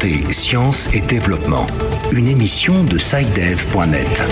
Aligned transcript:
Santé, 0.00 0.32
Sciences 0.32 0.94
et 0.94 1.00
Développement, 1.00 1.66
une 2.12 2.26
émission 2.26 2.84
de 2.84 2.96
SciDev.net. 2.96 4.22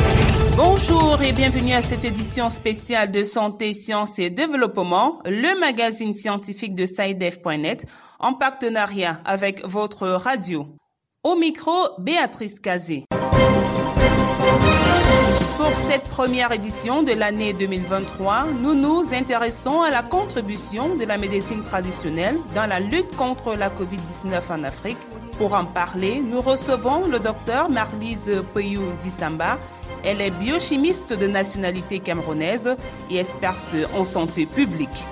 Bonjour 0.57 1.21
et 1.21 1.33
bienvenue 1.33 1.75
à 1.75 1.83
cette 1.83 2.07
édition 2.07 2.49
spéciale 2.49 3.13
de 3.13 3.23
Santé, 3.23 3.75
Sciences 3.75 4.19
et 4.19 4.31
Développement, 4.31 5.21
le 5.27 5.61
magazine 5.61 6.15
scientifique 6.15 6.75
de 6.75 6.87
SciDev.net, 6.87 7.85
en 8.19 8.33
partenariat 8.33 9.21
avec 9.27 9.63
votre 9.67 10.09
radio. 10.09 10.69
Au 11.23 11.37
micro, 11.37 11.75
Béatrice 11.99 12.61
Cazé. 12.61 13.05
Pour 15.59 15.73
cette 15.73 16.05
première 16.05 16.53
édition 16.53 17.03
de 17.03 17.13
l'année 17.13 17.53
2023, 17.53 18.47
nous 18.63 18.75
nous 18.75 19.05
intéressons 19.13 19.83
à 19.83 19.91
la 19.91 20.03
contribution 20.03 20.97
de 20.97 21.05
la 21.05 21.19
médecine 21.19 21.63
traditionnelle 21.63 22.39
dans 22.55 22.67
la 22.67 22.81
lutte 22.81 23.15
contre 23.17 23.55
la 23.55 23.69
COVID-19 23.69 24.41
en 24.51 24.65
Afrique. 24.65 24.97
Pour 25.39 25.55
en 25.55 25.65
parler, 25.65 26.21
nous 26.21 26.41
recevons 26.41 27.07
le 27.07 27.21
docteur 27.21 27.71
Marlise 27.71 28.43
Peyou 28.53 28.83
Dissamba. 29.01 29.57
Elle 30.05 30.21
est 30.21 30.33
biochimiste 30.33 31.13
de 31.13 31.29
nationalité 31.29 32.01
camerounaise 32.01 32.77
et 33.09 33.19
experte 33.19 33.77
en 33.97 34.05
santé 34.05 34.47
publique. 34.47 35.05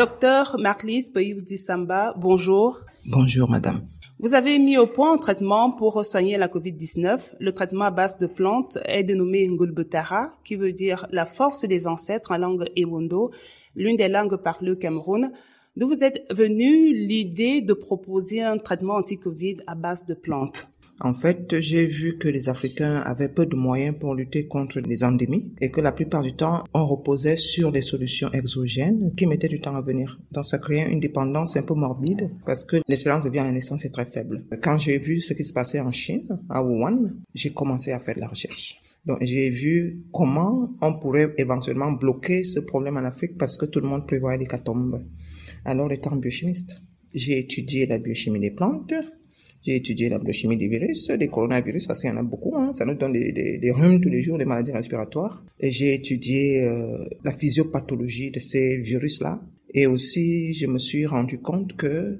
Docteur 0.00 0.56
Marlise 0.58 1.12
Samba, 1.58 2.14
bonjour. 2.16 2.80
Bonjour, 3.04 3.50
madame. 3.50 3.82
Vous 4.18 4.32
avez 4.32 4.58
mis 4.58 4.78
au 4.78 4.86
point 4.86 5.12
un 5.12 5.18
traitement 5.18 5.72
pour 5.72 6.02
soigner 6.06 6.38
la 6.38 6.48
COVID-19. 6.48 7.32
Le 7.38 7.52
traitement 7.52 7.84
à 7.84 7.90
base 7.90 8.16
de 8.16 8.26
plantes 8.26 8.78
est 8.86 9.04
dénommé 9.04 9.46
Ngulbetara, 9.46 10.30
qui 10.42 10.56
veut 10.56 10.72
dire 10.72 11.06
la 11.10 11.26
force 11.26 11.66
des 11.66 11.86
ancêtres 11.86 12.32
en 12.32 12.38
langue 12.38 12.64
Ewondo, 12.78 13.30
l'une 13.76 13.96
des 13.96 14.08
langues 14.08 14.36
parlées 14.36 14.70
au 14.70 14.76
Cameroun. 14.76 15.32
D'où 15.76 15.86
vous 15.86 16.02
êtes 16.02 16.24
venu 16.32 16.94
l'idée 16.94 17.60
de 17.60 17.74
proposer 17.74 18.40
un 18.40 18.56
traitement 18.56 18.94
anti-Covid 18.94 19.56
à 19.66 19.74
base 19.74 20.06
de 20.06 20.14
plantes? 20.14 20.66
En 21.02 21.14
fait, 21.14 21.58
j'ai 21.60 21.86
vu 21.86 22.18
que 22.18 22.28
les 22.28 22.48
Africains 22.48 22.96
avaient 22.96 23.28
peu 23.28 23.46
de 23.46 23.56
moyens 23.56 23.96
pour 23.98 24.14
lutter 24.14 24.46
contre 24.46 24.80
les 24.80 25.02
endémies 25.02 25.52
et 25.60 25.70
que 25.70 25.80
la 25.80 25.92
plupart 25.92 26.22
du 26.22 26.34
temps, 26.34 26.62
on 26.74 26.86
reposait 26.86 27.36
sur 27.36 27.72
des 27.72 27.80
solutions 27.80 28.30
exogènes 28.32 29.14
qui 29.14 29.26
mettaient 29.26 29.48
du 29.48 29.60
temps 29.60 29.74
à 29.76 29.80
venir. 29.80 30.20
Donc 30.30 30.44
ça 30.44 30.58
créait 30.58 30.90
une 30.92 31.00
dépendance 31.00 31.56
un 31.56 31.62
peu 31.62 31.74
morbide 31.74 32.30
parce 32.44 32.64
que 32.64 32.76
l'espérance 32.86 33.24
de 33.24 33.30
vie 33.30 33.38
à 33.38 33.44
la 33.44 33.52
naissance 33.52 33.84
est 33.84 33.90
très 33.90 34.04
faible. 34.04 34.44
Quand 34.62 34.76
j'ai 34.76 34.98
vu 34.98 35.20
ce 35.20 35.32
qui 35.32 35.44
se 35.44 35.54
passait 35.54 35.80
en 35.80 35.90
Chine, 35.90 36.26
à 36.50 36.62
Wuhan, 36.62 36.98
j'ai 37.34 37.52
commencé 37.52 37.92
à 37.92 37.98
faire 37.98 38.16
de 38.16 38.20
la 38.20 38.28
recherche. 38.28 38.78
Donc 39.06 39.18
j'ai 39.22 39.48
vu 39.48 40.04
comment 40.12 40.70
on 40.82 40.98
pourrait 40.98 41.34
éventuellement 41.38 41.92
bloquer 41.92 42.44
ce 42.44 42.60
problème 42.60 42.98
en 42.98 43.04
Afrique 43.04 43.38
parce 43.38 43.56
que 43.56 43.64
tout 43.64 43.80
le 43.80 43.88
monde 43.88 44.06
prévoyait 44.06 44.38
des 44.38 44.46
catombes. 44.46 45.02
Alors 45.64 45.90
étant 45.90 46.16
biochimiste, 46.16 46.82
j'ai 47.14 47.38
étudié 47.38 47.86
la 47.86 47.98
biochimie 47.98 48.40
des 48.40 48.50
plantes, 48.50 48.92
j'ai 49.62 49.76
étudié 49.76 50.08
la 50.08 50.18
biochimie 50.18 50.56
des 50.56 50.68
virus, 50.68 51.10
des 51.10 51.28
coronavirus, 51.28 51.86
parce 51.86 52.00
qu'il 52.00 52.10
y 52.10 52.12
en 52.12 52.16
a 52.16 52.22
beaucoup. 52.22 52.56
Hein. 52.56 52.72
Ça 52.72 52.84
nous 52.84 52.94
donne 52.94 53.12
des, 53.12 53.32
des, 53.32 53.58
des, 53.58 53.70
rhumes 53.70 54.00
tous 54.00 54.08
les 54.08 54.22
jours, 54.22 54.38
des 54.38 54.46
maladies 54.46 54.72
respiratoires. 54.72 55.44
Et 55.60 55.70
j'ai 55.70 55.94
étudié 55.94 56.62
euh, 56.62 57.04
la 57.24 57.32
physiopathologie 57.32 58.30
de 58.30 58.40
ces 58.40 58.78
virus-là. 58.78 59.42
Et 59.74 59.86
aussi, 59.86 60.54
je 60.54 60.66
me 60.66 60.78
suis 60.78 61.06
rendu 61.06 61.40
compte 61.40 61.76
que 61.76 62.18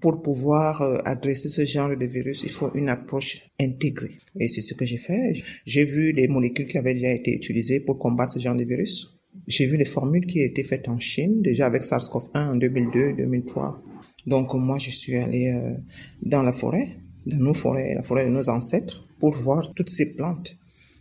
pour 0.00 0.20
pouvoir 0.22 0.82
euh, 0.82 0.98
adresser 1.04 1.48
ce 1.48 1.64
genre 1.64 1.96
de 1.96 2.06
virus, 2.06 2.42
il 2.42 2.50
faut 2.50 2.70
une 2.74 2.88
approche 2.88 3.50
intégrée. 3.60 4.16
Et 4.38 4.48
c'est 4.48 4.62
ce 4.62 4.74
que 4.74 4.84
j'ai 4.84 4.98
fait. 4.98 5.32
J'ai 5.64 5.84
vu 5.84 6.12
les 6.12 6.28
molécules 6.28 6.66
qui 6.66 6.78
avaient 6.78 6.94
déjà 6.94 7.10
été 7.10 7.34
utilisées 7.34 7.80
pour 7.80 7.98
combattre 7.98 8.32
ce 8.32 8.38
genre 8.38 8.56
de 8.56 8.64
virus. 8.64 9.18
J'ai 9.46 9.66
vu 9.66 9.76
les 9.76 9.84
formules 9.84 10.26
qui 10.26 10.40
étaient 10.40 10.62
faites 10.62 10.88
en 10.88 10.98
Chine, 10.98 11.42
déjà 11.42 11.66
avec 11.66 11.82
SARS-CoV-1 11.82 12.52
en 12.52 12.56
2002, 12.56 13.14
2003. 13.14 13.82
Donc 14.26 14.54
moi, 14.54 14.78
je 14.78 14.90
suis 14.90 15.16
allé 15.16 15.50
euh, 15.50 15.76
dans 16.22 16.42
la 16.42 16.52
forêt, 16.52 16.88
dans 17.26 17.38
nos 17.38 17.54
forêts, 17.54 17.94
la 17.94 18.02
forêt 18.02 18.24
de 18.24 18.30
nos 18.30 18.48
ancêtres, 18.48 19.06
pour 19.18 19.32
voir 19.32 19.70
toutes 19.74 19.90
ces 19.90 20.14
plantes 20.14 20.56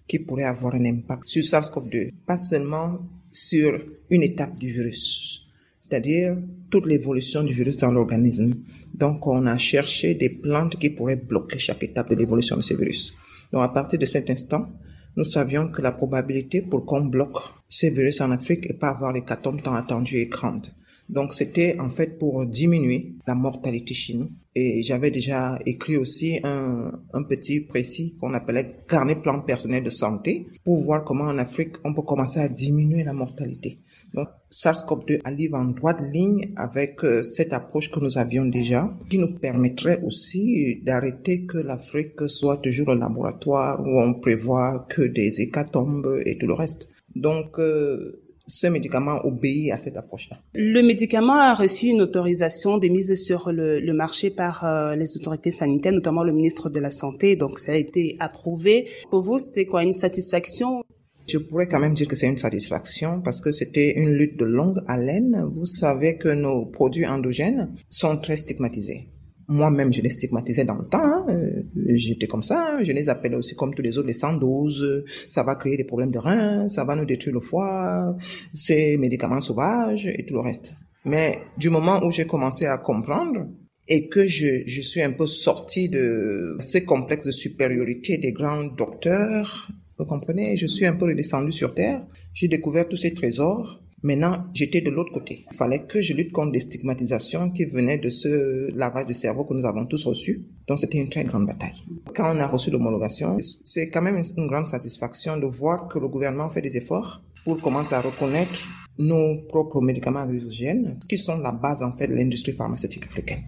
qui 0.08 0.20
pourraient 0.20 0.44
avoir 0.44 0.76
un 0.76 0.86
impact 0.86 1.28
sur 1.28 1.44
SARS-CoV-2, 1.44 2.12
pas 2.26 2.38
seulement 2.38 3.00
sur 3.30 3.82
une 4.10 4.24
étape 4.24 4.58
du 4.58 4.72
virus, 4.72 5.50
c'est-à-dire 5.80 6.38
toute 6.70 6.86
l'évolution 6.86 7.44
du 7.44 7.54
virus 7.54 7.78
dans 7.78 7.92
l'organisme. 7.92 8.56
Donc 8.94 9.26
on 9.28 9.46
a 9.46 9.58
cherché 9.58 10.14
des 10.14 10.30
plantes 10.30 10.76
qui 10.78 10.90
pourraient 10.90 11.16
bloquer 11.16 11.58
chaque 11.58 11.84
étape 11.84 12.10
de 12.10 12.16
l'évolution 12.16 12.58
de 12.58 12.62
ce 12.62 12.74
virus. 12.74 13.14
Donc 13.52 13.64
à 13.64 13.70
partir 13.70 13.98
de 13.98 14.06
cet 14.06 14.30
instant, 14.30 14.68
nous 15.16 15.24
savions 15.24 15.68
que 15.70 15.82
la 15.82 15.92
probabilité 15.92 16.62
pour 16.62 16.86
qu'on 16.86 17.06
bloque 17.06 17.38
ces 17.70 17.90
virus 17.90 18.22
en 18.22 18.32
Afrique 18.32 18.68
et 18.70 18.74
pas 18.74 18.90
avoir 18.90 19.14
les 19.14 19.24
catombes 19.24 19.62
tant 19.62 19.76
attendues 19.76 20.18
est 20.18 20.28
grande. 20.28 20.68
Donc 21.10 21.34
c'était 21.34 21.80
en 21.80 21.90
fait 21.90 22.18
pour 22.18 22.46
diminuer 22.46 23.16
la 23.28 23.36
mortalité 23.36 23.94
chez 23.94 24.16
nous. 24.16 24.30
Et 24.56 24.84
j'avais 24.84 25.10
déjà 25.10 25.58
écrit 25.66 25.98
aussi 25.98 26.40
un, 26.44 26.92
un 27.14 27.24
petit 27.24 27.62
précis 27.62 28.16
qu'on 28.20 28.36
appelait 28.36 28.78
carnet 28.88 29.16
plan 29.16 29.42
personnel 29.42 29.84
de 29.84 29.90
santé 29.90 30.48
pour 30.64 30.84
voir 30.84 31.04
comment 31.04 31.24
en 31.24 31.40
Afrique 31.40 31.74
on 31.84 31.94
peut 31.94 32.04
commencer 32.04 32.40
à 32.40 32.50
diminuer 32.50 33.04
la 33.04 33.14
mortalité. 33.14 33.80
Donc 34.14 34.28
SARS-CoV-2 34.52 35.22
arrive 35.24 35.56
en 35.56 35.66
droite 35.66 36.02
ligne 36.14 36.54
avec 36.56 37.04
euh, 37.04 37.24
cette 37.24 37.54
approche 37.54 37.90
que 37.90 38.00
nous 38.00 38.20
avions 38.20 38.46
déjà 38.46 38.96
qui 39.10 39.18
nous 39.18 39.34
permettrait 39.40 40.02
aussi 40.04 40.80
d'arrêter 40.84 41.46
que 41.46 41.58
l'Afrique 41.58 42.30
soit 42.30 42.58
toujours 42.58 42.92
un 42.92 43.00
laboratoire 43.00 43.82
où 43.82 44.00
on 44.00 44.14
prévoit 44.20 44.86
que 44.90 45.02
des 45.02 45.42
hécatombes 45.42 46.22
et 46.26 46.38
tout 46.38 46.48
le 46.48 46.54
reste. 46.54 46.88
Donc 47.16 47.60
euh, 47.60 48.23
ce 48.54 48.68
médicament 48.68 49.26
obéit 49.26 49.72
à 49.72 49.78
cette 49.78 49.98
approche-là. 49.98 50.38
Le 50.54 50.82
médicament 50.82 51.34
a 51.34 51.56
reçu 51.56 51.88
une 51.88 52.02
autorisation 52.02 52.78
de 52.78 52.88
mise 52.88 53.16
sur 53.16 53.52
le, 53.52 53.80
le 53.80 53.94
marché 53.94 54.30
par 54.30 54.64
euh, 54.64 54.92
les 54.94 55.18
autorités 55.18 55.50
sanitaires, 55.50 55.92
notamment 55.92 56.24
le 56.24 56.34
ministre 56.34 56.70
de 56.70 56.80
la 56.80 56.92
Santé, 56.92 57.36
donc 57.36 57.58
ça 57.58 57.72
a 57.72 57.76
été 57.76 58.16
approuvé. 58.20 58.88
Pour 59.10 59.22
vous, 59.22 59.40
c'était 59.40 59.66
quoi 59.66 59.82
une 59.84 59.92
satisfaction? 59.92 60.84
Je 61.28 61.40
pourrais 61.40 61.68
quand 61.68 61.80
même 61.80 61.96
dire 61.96 62.08
que 62.08 62.16
c'est 62.16 62.28
une 62.28 62.38
satisfaction 62.38 63.22
parce 63.22 63.42
que 63.42 63.52
c'était 63.52 63.94
une 63.98 64.14
lutte 64.14 64.38
de 64.38 64.46
longue 64.46 64.82
haleine. 64.88 65.50
Vous 65.56 65.66
savez 65.66 66.18
que 66.18 66.30
nos 66.30 66.66
produits 66.66 67.08
endogènes 67.08 67.74
sont 67.90 68.18
très 68.18 68.36
stigmatisés. 68.36 69.08
Moi-même, 69.48 69.92
je 69.92 70.02
les 70.02 70.10
stigmatisais 70.10 70.66
dans 70.66 70.76
le 70.76 70.86
temps. 70.86 71.04
Hein. 71.04 71.26
Euh, 71.30 71.64
j'étais 71.96 72.28
comme 72.28 72.44
ça. 72.44 72.78
Je 72.82 72.92
les 72.92 73.10
appelais 73.10 73.36
aussi 73.36 73.56
comme 73.56 73.74
tous 73.74 73.82
les 73.82 73.98
autres 73.98 74.08
les 74.08 74.14
112. 74.14 75.04
Ça 75.30 75.44
va 75.44 75.56
créer 75.56 75.78
des 75.78 75.84
problèmes 75.84 76.12
de 76.12 76.20
reins, 76.20 76.70
ça 76.70 76.86
va 76.86 76.96
nous 76.96 77.06
détruire 77.06 77.34
le 77.34 77.40
foie, 77.40 78.16
ces 78.54 78.98
médicaments 78.98 79.42
sauvages 79.42 80.08
et 80.08 80.26
tout 80.26 80.36
le 80.36 80.42
reste. 80.42 80.74
Mais 81.06 81.40
du 81.58 81.70
moment 81.70 82.02
où 82.06 82.12
j'ai 82.12 82.26
commencé 82.26 82.66
à 82.66 82.78
comprendre 82.78 83.48
et 83.90 84.08
que 84.08 84.26
je, 84.28 84.64
je 84.66 84.82
suis 84.82 85.02
un 85.02 85.12
peu 85.12 85.28
sorti 85.28 85.90
de 85.90 86.56
ces 86.60 86.86
complexes 86.86 87.26
de 87.26 87.32
supériorité 87.32 88.18
des 88.18 88.32
grands 88.32 88.64
docteurs, 88.64 89.68
vous 90.00 90.06
comprenez, 90.06 90.56
je 90.56 90.66
suis 90.68 90.86
un 90.86 90.94
peu 90.94 91.06
redescendu 91.06 91.52
sur 91.52 91.74
terre, 91.74 92.06
j'ai 92.34 92.48
découvert 92.48 92.88
tous 92.88 92.98
ces 92.98 93.14
trésors 93.14 93.83
Maintenant, 94.04 94.34
j'étais 94.54 94.82
de 94.82 94.90
l'autre 94.90 95.14
côté. 95.14 95.46
Il 95.50 95.56
fallait 95.56 95.86
que 95.86 96.02
je 96.02 96.14
lutte 96.14 96.34
contre 96.34 96.52
des 96.52 96.60
stigmatisations 96.60 97.50
qui 97.52 97.64
venaient 97.64 97.98
de 97.98 98.10
ce 98.10 98.76
lavage 98.76 99.08
de 99.08 99.14
cerveau 99.14 99.46
que 99.46 99.54
nous 99.54 99.66
avons 99.66 99.86
tous 99.86 100.04
reçu. 100.06 100.46
Donc, 100.68 100.80
c'était 100.80 100.98
une 100.98 101.10
très 101.10 101.24
grande 101.24 101.48
bataille. 101.48 101.86
Quand 102.14 102.36
on 102.36 102.40
a 102.42 102.48
reçu 102.48 102.70
l'homologation, 102.70 103.38
c'est 103.64 103.90
quand 103.90 104.02
même 104.02 104.22
une, 104.38 104.48
grande 104.48 104.68
satisfaction 104.68 105.38
de 105.38 105.46
voir 105.46 105.88
que 105.88 106.00
le 106.00 106.10
gouvernement 106.10 106.50
fait 106.50 106.62
des 106.62 106.76
efforts 106.76 107.24
pour 107.46 107.62
commencer 107.62 107.96
à 107.96 108.02
reconnaître 108.02 108.68
nos 109.00 109.38
propres 109.48 109.80
médicaments 109.80 110.28
exogènes, 110.30 111.00
qui 111.08 111.18
sont 111.18 111.38
la 111.38 111.54
base, 111.54 111.82
en 111.82 111.96
fait, 111.96 112.08
de 112.08 112.16
l'industrie 112.16 112.52
pharmaceutique 112.52 113.06
africaine. 113.06 113.44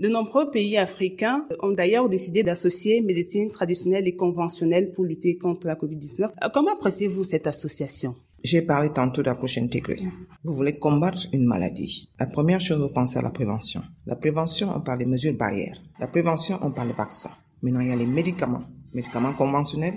De 0.00 0.08
nombreux 0.08 0.50
pays 0.50 0.78
africains 0.78 1.46
ont 1.60 1.72
d'ailleurs 1.72 2.08
décidé 2.08 2.42
d'associer 2.42 3.02
médecine 3.02 3.50
traditionnelle 3.50 4.08
et 4.08 4.16
conventionnelle 4.16 4.90
pour 4.90 5.04
lutter 5.04 5.36
contre 5.36 5.66
la 5.66 5.74
COVID-19. 5.74 6.30
Comment 6.52 6.72
appréciez-vous 6.72 7.24
cette 7.24 7.46
association? 7.46 8.16
J'ai 8.42 8.62
parlé 8.62 8.90
tantôt 8.92 9.22
d'approche 9.22 9.58
intégrée. 9.58 10.00
Vous 10.44 10.54
voulez 10.54 10.78
combattre 10.78 11.26
une 11.32 11.44
maladie. 11.44 12.10
La 12.18 12.26
première 12.26 12.60
chose, 12.60 12.80
vous 12.80 12.92
pensez 12.92 13.18
à 13.18 13.22
la 13.22 13.30
prévention. 13.30 13.82
La 14.06 14.16
prévention, 14.16 14.70
on 14.74 14.80
parle 14.80 14.98
des 14.98 15.06
mesures 15.06 15.34
barrières. 15.34 15.76
La 16.00 16.08
prévention, 16.08 16.58
on 16.62 16.72
parle 16.72 16.88
des 16.88 16.94
vaccins. 16.94 17.30
Maintenant, 17.62 17.80
il 17.80 17.88
y 17.88 17.92
a 17.92 17.96
les 17.96 18.06
médicaments. 18.06 18.64
Médicaments 18.92 19.32
conventionnels, 19.32 19.94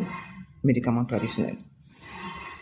médicaments 0.63 1.05
traditionnels. 1.05 1.57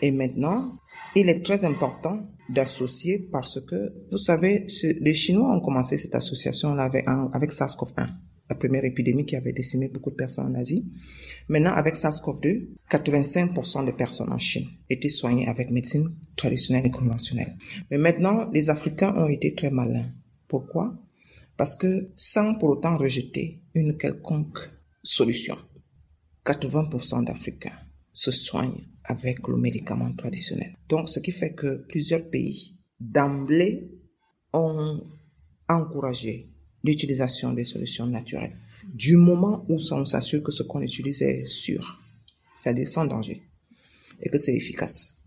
Et 0.00 0.10
maintenant, 0.10 0.72
il 1.14 1.28
est 1.28 1.44
très 1.44 1.64
important 1.64 2.26
d'associer 2.48 3.28
parce 3.30 3.60
que, 3.60 3.92
vous 4.10 4.18
savez, 4.18 4.66
les 5.00 5.14
Chinois 5.14 5.54
ont 5.54 5.60
commencé 5.60 5.98
cette 5.98 6.14
association-là 6.14 6.82
avec, 6.82 7.06
avec 7.32 7.52
SARS-CoV-1 7.52 8.08
la 8.48 8.56
première 8.56 8.84
épidémie 8.84 9.24
qui 9.24 9.36
avait 9.36 9.52
décimé 9.52 9.88
beaucoup 9.88 10.10
de 10.10 10.16
personnes 10.16 10.46
en 10.46 10.54
Asie. 10.54 10.92
Maintenant, 11.48 11.72
avec 11.72 11.94
SARS-CoV-2, 11.94 12.68
85% 12.90 13.86
des 13.86 13.92
personnes 13.92 14.32
en 14.32 14.38
Chine 14.38 14.66
étaient 14.90 15.08
soignées 15.08 15.48
avec 15.48 15.70
médecine 15.70 16.14
traditionnelle 16.36 16.86
et 16.86 16.90
conventionnelle. 16.90 17.56
Mais 17.90 17.98
maintenant, 17.98 18.50
les 18.50 18.70
Africains 18.70 19.14
ont 19.16 19.28
été 19.28 19.54
très 19.54 19.70
malins. 19.70 20.12
Pourquoi? 20.48 20.94
Parce 21.56 21.76
que 21.76 22.10
sans 22.14 22.56
pour 22.56 22.70
autant 22.70 22.96
rejeter 22.96 23.62
une 23.74 23.96
quelconque 23.96 24.58
solution, 25.02 25.56
80% 26.44 27.24
d'Africains 27.24 27.78
se 28.12 28.30
soignent 28.30 28.88
avec 29.04 29.46
le 29.48 29.56
médicament 29.56 30.12
traditionnel. 30.12 30.76
Donc, 30.88 31.08
ce 31.08 31.20
qui 31.20 31.32
fait 31.32 31.54
que 31.54 31.84
plusieurs 31.88 32.28
pays, 32.30 32.78
d'emblée, 33.00 33.90
ont 34.52 35.02
encouragé 35.68 36.53
l'utilisation 36.84 37.52
des 37.52 37.64
solutions 37.64 38.06
naturelles. 38.06 38.54
Du 38.92 39.16
moment 39.16 39.64
où 39.68 39.78
on 39.90 40.04
s'assure 40.04 40.42
que 40.42 40.52
ce 40.52 40.62
qu'on 40.62 40.82
utilise 40.82 41.22
est 41.22 41.46
sûr, 41.46 41.98
c'est-à-dire 42.54 42.86
sans 42.86 43.06
danger, 43.06 43.42
et 44.22 44.28
que 44.28 44.38
c'est 44.38 44.54
efficace. 44.54 45.22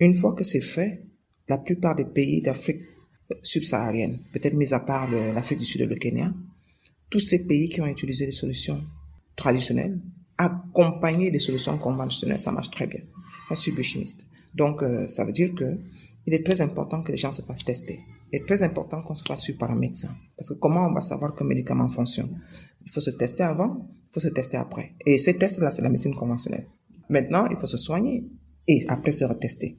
Une 0.00 0.14
fois 0.14 0.34
que 0.34 0.44
c'est 0.44 0.60
fait, 0.60 1.02
la 1.48 1.58
plupart 1.58 1.94
des 1.94 2.04
pays 2.04 2.42
d'Afrique 2.42 2.82
subsaharienne, 3.42 4.18
peut-être 4.32 4.54
mis 4.54 4.74
à 4.74 4.80
part 4.80 5.10
l'Afrique 5.10 5.60
du 5.60 5.64
Sud 5.64 5.80
et 5.80 5.86
le 5.86 5.96
Kenya, 5.96 6.34
tous 7.08 7.20
ces 7.20 7.46
pays 7.46 7.70
qui 7.70 7.80
ont 7.80 7.86
utilisé 7.86 8.26
des 8.26 8.32
solutions 8.32 8.82
traditionnelles, 9.36 10.00
accompagnées 10.38 11.30
des 11.30 11.38
solutions 11.38 11.78
conventionnelles, 11.78 12.40
ça 12.40 12.52
marche 12.52 12.70
très 12.70 12.86
bien. 12.86 13.00
Suis 13.54 13.72
biochimiste. 13.72 14.26
Donc, 14.54 14.82
euh, 14.82 15.06
ça 15.06 15.24
veut 15.24 15.32
dire 15.32 15.54
que 15.54 15.78
il 16.26 16.34
est 16.34 16.44
très 16.44 16.60
important 16.60 17.02
que 17.02 17.12
les 17.12 17.18
gens 17.18 17.32
se 17.32 17.42
fassent 17.42 17.64
tester. 17.64 18.00
Il 18.32 18.40
est 18.40 18.46
très 18.46 18.62
important 18.62 19.02
qu'on 19.02 19.14
se 19.14 19.24
fasse 19.24 19.42
suivre 19.42 19.58
par 19.58 19.70
un 19.70 19.76
médecin. 19.76 20.10
Parce 20.36 20.50
que 20.50 20.54
comment 20.54 20.86
on 20.86 20.92
va 20.92 21.00
savoir 21.00 21.34
qu'un 21.34 21.44
médicament 21.44 21.88
fonctionne? 21.88 22.40
Il 22.84 22.90
faut 22.90 23.00
se 23.00 23.10
tester 23.10 23.42
avant, 23.42 23.88
il 24.08 24.12
faut 24.12 24.20
se 24.20 24.28
tester 24.28 24.56
après. 24.56 24.92
Et 25.04 25.18
ces 25.18 25.38
tests-là, 25.38 25.70
c'est 25.70 25.82
la 25.82 25.88
médecine 25.88 26.14
conventionnelle. 26.14 26.66
Maintenant, 27.08 27.46
il 27.50 27.56
faut 27.56 27.66
se 27.66 27.76
soigner 27.76 28.24
et 28.68 28.84
après 28.88 29.12
se 29.12 29.24
retester. 29.24 29.78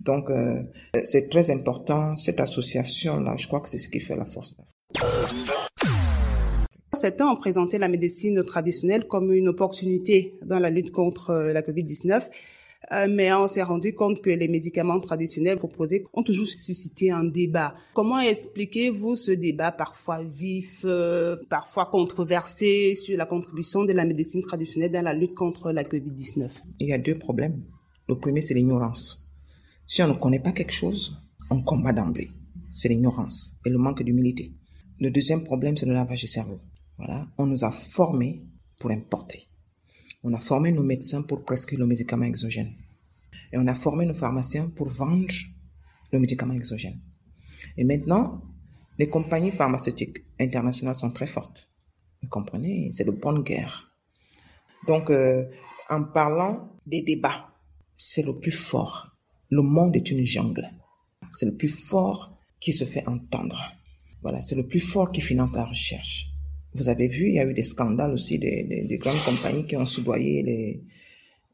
Donc, 0.00 0.30
euh, 0.30 0.62
c'est 1.04 1.28
très 1.28 1.50
important, 1.50 2.16
cette 2.16 2.40
association-là, 2.40 3.36
je 3.38 3.46
crois 3.46 3.60
que 3.60 3.68
c'est 3.68 3.78
ce 3.78 3.88
qui 3.88 4.00
fait 4.00 4.16
la 4.16 4.24
force. 4.24 4.56
Certains 6.94 7.28
ont 7.28 7.36
présenté 7.36 7.78
la 7.78 7.88
médecine 7.88 8.42
traditionnelle 8.44 9.06
comme 9.06 9.32
une 9.32 9.48
opportunité 9.48 10.34
dans 10.44 10.58
la 10.58 10.70
lutte 10.70 10.90
contre 10.90 11.30
euh, 11.30 11.52
la 11.52 11.62
COVID-19. 11.62 12.28
Euh, 12.92 13.06
mais 13.10 13.32
on 13.32 13.46
s'est 13.46 13.62
rendu 13.62 13.94
compte 13.94 14.20
que 14.20 14.30
les 14.30 14.48
médicaments 14.48 15.00
traditionnels 15.00 15.58
proposés 15.58 16.04
ont 16.12 16.22
toujours 16.22 16.46
suscité 16.46 17.10
un 17.10 17.24
débat. 17.24 17.74
Comment 17.94 18.20
expliquez-vous 18.20 19.16
ce 19.16 19.32
débat 19.32 19.72
parfois 19.72 20.22
vif, 20.22 20.82
euh, 20.84 21.36
parfois 21.48 21.86
controversé 21.86 22.94
sur 22.94 23.16
la 23.16 23.26
contribution 23.26 23.84
de 23.84 23.92
la 23.92 24.04
médecine 24.04 24.42
traditionnelle 24.42 24.92
dans 24.92 25.02
la 25.02 25.14
lutte 25.14 25.34
contre 25.34 25.72
la 25.72 25.84
COVID-19 25.84 26.50
Il 26.80 26.88
y 26.88 26.92
a 26.92 26.98
deux 26.98 27.18
problèmes. 27.18 27.62
Le 28.08 28.18
premier, 28.18 28.42
c'est 28.42 28.54
l'ignorance. 28.54 29.30
Si 29.86 30.02
on 30.02 30.08
ne 30.08 30.14
connaît 30.14 30.40
pas 30.40 30.52
quelque 30.52 30.72
chose, 30.72 31.16
on 31.50 31.62
combat 31.62 31.92
d'emblée. 31.92 32.30
C'est 32.72 32.88
l'ignorance 32.88 33.60
et 33.64 33.70
le 33.70 33.78
manque 33.78 34.02
d'humilité. 34.02 34.52
Le 35.00 35.10
deuxième 35.10 35.44
problème, 35.44 35.76
c'est 35.76 35.86
le 35.86 35.94
lavage 35.94 36.20
du 36.20 36.26
cerveau. 36.26 36.58
Voilà. 36.98 37.26
On 37.38 37.46
nous 37.46 37.64
a 37.64 37.70
formés 37.70 38.42
pour 38.78 38.90
importer. 38.90 39.48
On 40.26 40.32
a 40.32 40.40
formé 40.40 40.72
nos 40.72 40.82
médecins 40.82 41.22
pour 41.22 41.44
prescrire 41.44 41.78
le 41.78 41.86
médicament 41.86 42.24
exogène. 42.24 42.72
Et 43.52 43.58
on 43.58 43.66
a 43.66 43.74
formé 43.74 44.06
nos 44.06 44.14
pharmaciens 44.14 44.70
pour 44.70 44.88
vendre 44.88 45.34
le 46.12 46.18
médicament 46.18 46.54
exogène. 46.54 46.98
Et 47.76 47.84
maintenant, 47.84 48.42
les 48.98 49.10
compagnies 49.10 49.50
pharmaceutiques 49.50 50.24
internationales 50.40 50.94
sont 50.94 51.10
très 51.10 51.26
fortes. 51.26 51.68
Vous 52.22 52.28
comprenez? 52.28 52.90
C'est 52.92 53.04
de 53.04 53.10
bonne 53.10 53.42
guerre. 53.42 53.92
Donc, 54.86 55.10
euh, 55.10 55.44
en 55.90 56.04
parlant 56.04 56.72
des 56.86 57.02
débats, 57.02 57.50
c'est 57.92 58.24
le 58.24 58.38
plus 58.40 58.50
fort. 58.50 59.14
Le 59.50 59.60
monde 59.60 59.94
est 59.94 60.10
une 60.10 60.24
jungle. 60.24 60.70
C'est 61.32 61.46
le 61.46 61.54
plus 61.54 61.68
fort 61.68 62.38
qui 62.60 62.72
se 62.72 62.84
fait 62.84 63.06
entendre. 63.06 63.62
Voilà, 64.22 64.40
c'est 64.40 64.56
le 64.56 64.66
plus 64.66 64.80
fort 64.80 65.12
qui 65.12 65.20
finance 65.20 65.54
la 65.54 65.66
recherche. 65.66 66.33
Vous 66.74 66.88
avez 66.88 67.06
vu, 67.08 67.28
il 67.28 67.34
y 67.34 67.38
a 67.38 67.46
eu 67.46 67.54
des 67.54 67.62
scandales 67.62 68.12
aussi 68.12 68.38
des, 68.38 68.64
des, 68.64 68.98
grandes 68.98 69.22
compagnies 69.24 69.64
qui 69.64 69.76
ont 69.76 69.86
soudoyé 69.86 70.42
les, 70.42 70.82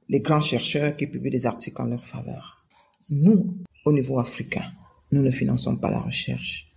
les 0.08 0.20
grands 0.20 0.40
chercheurs 0.40 0.96
qui 0.96 1.06
publient 1.06 1.30
des 1.30 1.46
articles 1.46 1.80
en 1.80 1.86
leur 1.86 2.02
faveur. 2.02 2.64
Nous, 3.10 3.58
au 3.84 3.92
niveau 3.92 4.18
africain, 4.18 4.72
nous 5.12 5.22
ne 5.22 5.30
finançons 5.30 5.76
pas 5.76 5.90
la 5.90 6.00
recherche. 6.00 6.72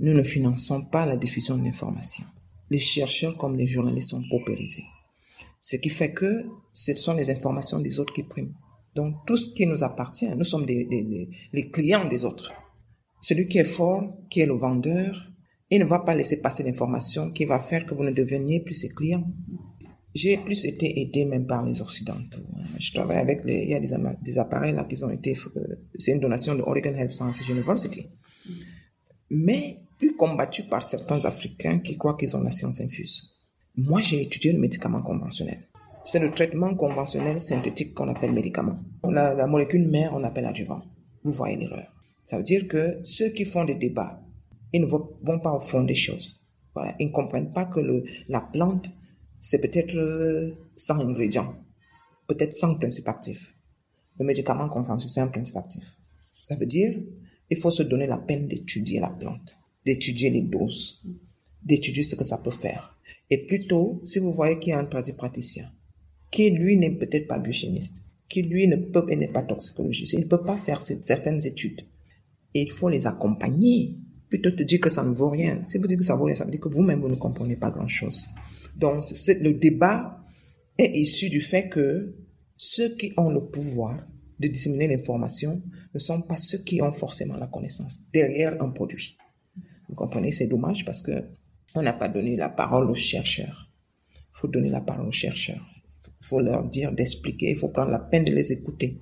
Nous 0.00 0.12
ne 0.12 0.22
finançons 0.22 0.82
pas 0.82 1.06
la 1.06 1.16
diffusion 1.16 1.58
de 1.58 1.64
l'information. 1.64 2.24
Les 2.70 2.78
chercheurs 2.78 3.36
comme 3.36 3.56
les 3.56 3.66
journalistes 3.66 4.10
sont 4.10 4.22
paupérisés. 4.30 4.84
Ce 5.60 5.76
qui 5.76 5.88
fait 5.88 6.12
que 6.12 6.44
ce 6.72 6.94
sont 6.94 7.14
les 7.14 7.30
informations 7.30 7.80
des 7.80 7.98
autres 7.98 8.12
qui 8.12 8.22
priment. 8.22 8.54
Donc 8.94 9.14
tout 9.26 9.36
ce 9.36 9.52
qui 9.54 9.66
nous 9.66 9.82
appartient, 9.82 10.28
nous 10.36 10.44
sommes 10.44 10.66
des, 10.66 10.84
des, 10.84 11.28
les 11.52 11.70
clients 11.70 12.06
des 12.06 12.24
autres. 12.24 12.52
Celui 13.20 13.48
qui 13.48 13.58
est 13.58 13.64
fort, 13.64 14.04
qui 14.30 14.40
est 14.40 14.46
le 14.46 14.54
vendeur, 14.54 15.27
il 15.70 15.80
ne 15.80 15.84
va 15.84 16.00
pas 16.00 16.14
laisser 16.14 16.40
passer 16.40 16.62
l'information 16.62 17.30
qui 17.30 17.44
va 17.44 17.58
faire 17.58 17.84
que 17.84 17.94
vous 17.94 18.04
ne 18.04 18.10
deveniez 18.10 18.60
plus 18.60 18.74
ses 18.74 18.88
clients. 18.88 19.26
J'ai 20.14 20.38
plus 20.38 20.64
été 20.64 21.00
aidé 21.00 21.26
même 21.26 21.46
par 21.46 21.62
les 21.62 21.82
Occidentaux. 21.82 22.40
Hein. 22.56 22.64
Je 22.78 22.92
travaille 22.92 23.18
avec 23.18 23.44
les, 23.44 23.62
il 23.64 23.68
y 23.68 23.74
a 23.74 23.80
des, 23.80 24.38
appareils 24.38 24.74
là 24.74 24.84
qui 24.84 25.02
ont 25.04 25.10
été, 25.10 25.36
euh, 25.56 25.76
c'est 25.98 26.12
une 26.12 26.20
donation 26.20 26.54
de 26.54 26.62
Oregon 26.62 26.94
Health 26.94 27.12
Sciences 27.12 27.46
University. 27.48 28.08
Mais 29.30 29.82
plus 29.98 30.16
combattu 30.16 30.62
par 30.64 30.82
certains 30.82 31.24
Africains 31.24 31.80
qui 31.80 31.98
croient 31.98 32.16
qu'ils 32.16 32.36
ont 32.36 32.40
la 32.40 32.50
science 32.50 32.80
infuse. 32.80 33.34
Moi, 33.76 34.00
j'ai 34.00 34.22
étudié 34.22 34.52
le 34.52 34.58
médicament 34.58 35.02
conventionnel. 35.02 35.68
C'est 36.04 36.20
le 36.20 36.30
traitement 36.30 36.74
conventionnel 36.74 37.38
synthétique 37.38 37.94
qu'on 37.94 38.08
appelle 38.08 38.32
médicament. 38.32 38.80
On 39.02 39.14
a 39.14 39.34
la 39.34 39.46
molécule 39.46 39.86
mère, 39.86 40.14
on 40.14 40.24
appelle 40.24 40.46
adjuvant. 40.46 40.82
Vous 41.22 41.32
voyez 41.32 41.56
l'erreur. 41.56 41.92
Ça 42.24 42.38
veut 42.38 42.42
dire 42.42 42.66
que 42.66 42.98
ceux 43.02 43.28
qui 43.30 43.44
font 43.44 43.64
des 43.64 43.74
débats 43.74 44.22
ils 44.72 44.82
ne 44.82 44.86
vont, 44.86 45.40
pas 45.42 45.52
au 45.52 45.60
fond 45.60 45.84
des 45.84 45.94
choses. 45.94 46.48
Voilà. 46.74 46.94
Ils 46.98 47.08
ne 47.08 47.12
comprennent 47.12 47.52
pas 47.52 47.64
que 47.64 47.80
le, 47.80 48.04
la 48.28 48.40
plante, 48.40 48.90
c'est 49.40 49.60
peut-être 49.60 49.92
100 50.76 50.98
euh, 50.98 51.08
ingrédients, 51.08 51.56
peut-être 52.26 52.52
100 52.52 52.78
principes 52.78 53.08
actifs. 53.08 53.54
Le 54.18 54.24
médicament 54.24 54.68
conventionnel, 54.68 55.10
c'est 55.12 55.20
un 55.20 55.28
principe 55.28 55.56
actif. 55.56 55.96
Ça 56.20 56.56
veut 56.56 56.66
dire, 56.66 56.98
il 57.50 57.56
faut 57.56 57.70
se 57.70 57.82
donner 57.82 58.06
la 58.06 58.18
peine 58.18 58.48
d'étudier 58.48 59.00
la 59.00 59.10
plante, 59.10 59.56
d'étudier 59.86 60.30
les 60.30 60.42
doses, 60.42 61.04
d'étudier 61.62 62.02
ce 62.02 62.16
que 62.16 62.24
ça 62.24 62.38
peut 62.38 62.50
faire. 62.50 62.96
Et 63.30 63.46
plutôt, 63.46 64.00
si 64.04 64.18
vous 64.18 64.32
voyez 64.32 64.58
qu'il 64.58 64.70
y 64.70 64.74
a 64.74 64.78
un 64.78 64.84
praticien, 64.84 65.70
qui 66.30 66.50
lui 66.50 66.76
n'est 66.76 66.96
peut-être 66.96 67.26
pas 67.26 67.38
biochimiste, 67.38 68.02
qui 68.28 68.42
lui 68.42 68.66
ne 68.66 68.76
peut 68.76 69.06
et 69.08 69.16
n'est 69.16 69.28
pas 69.28 69.42
toxicologiste, 69.42 70.12
il 70.12 70.20
ne 70.20 70.24
peut 70.26 70.42
pas 70.42 70.56
faire 70.56 70.80
certaines 70.80 71.44
études. 71.46 71.82
Et 72.54 72.62
il 72.62 72.70
faut 72.70 72.88
les 72.88 73.06
accompagner 73.06 73.96
plutôt 74.28 74.50
te 74.50 74.62
dire 74.62 74.80
que 74.80 74.90
ça 74.90 75.04
ne 75.04 75.14
vaut 75.14 75.30
rien. 75.30 75.64
Si 75.64 75.78
vous 75.78 75.86
dites 75.86 75.98
que 75.98 76.04
ça 76.04 76.16
vaut 76.16 76.24
rien, 76.24 76.34
ça 76.34 76.44
veut 76.44 76.50
dire 76.50 76.60
que 76.60 76.68
vous-même, 76.68 77.00
vous 77.00 77.08
ne 77.08 77.16
comprenez 77.16 77.56
pas 77.56 77.70
grand-chose. 77.70 78.28
Donc, 78.76 79.02
le 79.26 79.52
débat 79.52 80.22
est 80.76 80.90
issu 80.96 81.28
du 81.28 81.40
fait 81.40 81.68
que 81.68 82.14
ceux 82.56 82.94
qui 82.96 83.12
ont 83.16 83.30
le 83.30 83.40
pouvoir 83.40 84.06
de 84.38 84.48
disséminer 84.48 84.88
l'information 84.88 85.62
ne 85.94 85.98
sont 85.98 86.22
pas 86.22 86.36
ceux 86.36 86.58
qui 86.58 86.80
ont 86.82 86.92
forcément 86.92 87.36
la 87.36 87.46
connaissance 87.46 88.10
derrière 88.12 88.60
un 88.62 88.70
produit. 88.70 89.16
Vous 89.88 89.94
comprenez, 89.94 90.32
c'est 90.32 90.46
dommage 90.46 90.84
parce 90.84 91.02
que 91.02 91.12
on 91.74 91.82
n'a 91.82 91.92
pas 91.92 92.08
donné 92.08 92.36
la 92.36 92.48
parole 92.48 92.90
aux 92.90 92.94
chercheurs. 92.94 93.70
Il 94.14 94.40
faut 94.40 94.48
donner 94.48 94.70
la 94.70 94.80
parole 94.80 95.06
aux 95.06 95.12
chercheurs. 95.12 95.64
Il 96.20 96.26
faut 96.26 96.40
leur 96.40 96.64
dire 96.64 96.92
d'expliquer, 96.92 97.50
il 97.50 97.56
faut 97.56 97.68
prendre 97.68 97.90
la 97.90 97.98
peine 97.98 98.24
de 98.24 98.32
les 98.32 98.52
écouter. 98.52 99.00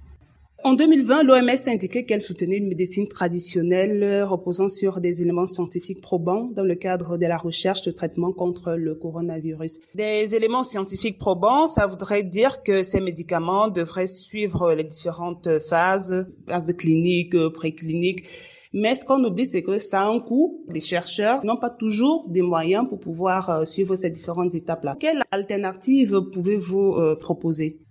En 0.66 0.72
2020, 0.72 1.22
l'OMS 1.22 1.48
a 1.48 1.70
indiqué 1.70 2.04
qu'elle 2.04 2.22
soutenait 2.22 2.56
une 2.56 2.66
médecine 2.66 3.06
traditionnelle 3.06 4.02
euh, 4.02 4.26
reposant 4.26 4.68
sur 4.68 5.00
des 5.00 5.22
éléments 5.22 5.46
scientifiques 5.46 6.00
probants 6.00 6.50
dans 6.56 6.64
le 6.64 6.74
cadre 6.74 7.18
de 7.18 7.24
la 7.24 7.36
recherche 7.36 7.82
de 7.82 7.92
traitement 7.92 8.32
contre 8.32 8.72
le 8.72 8.96
coronavirus. 8.96 9.78
Des 9.94 10.34
éléments 10.34 10.64
scientifiques 10.64 11.18
probants, 11.18 11.68
ça 11.68 11.86
voudrait 11.86 12.24
dire 12.24 12.64
que 12.64 12.82
ces 12.82 13.00
médicaments 13.00 13.68
devraient 13.68 14.08
suivre 14.08 14.72
les 14.72 14.82
différentes 14.82 15.60
phases, 15.60 16.26
phases 16.48 16.66
de 16.66 16.72
clinique, 16.72 17.36
euh, 17.36 17.48
préclinique. 17.48 18.24
Mais 18.72 18.96
ce 18.96 19.04
qu'on 19.04 19.22
oublie, 19.22 19.46
c'est 19.46 19.62
que 19.62 19.78
ça 19.78 20.00
a 20.00 20.06
un 20.06 20.18
coût. 20.18 20.64
Les 20.68 20.80
chercheurs 20.80 21.44
n'ont 21.44 21.58
pas 21.58 21.70
toujours 21.70 22.28
des 22.28 22.42
moyens 22.42 22.88
pour 22.88 22.98
pouvoir 22.98 23.50
euh, 23.50 23.64
suivre 23.64 23.94
ces 23.94 24.10
différentes 24.10 24.56
étapes-là. 24.56 24.96
Quelle 24.98 25.22
alternative 25.30 26.22
pouvez-vous 26.32 26.96
proposer? 27.20 27.85